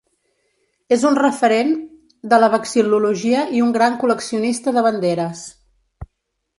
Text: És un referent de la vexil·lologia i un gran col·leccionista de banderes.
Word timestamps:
És 0.95 1.03
un 1.09 1.17
referent 1.19 1.69
de 2.33 2.41
la 2.45 2.51
vexil·lologia 2.55 3.45
i 3.61 3.65
un 3.69 3.79
gran 3.79 4.01
col·leccionista 4.05 4.77
de 4.79 4.89
banderes. 4.91 5.49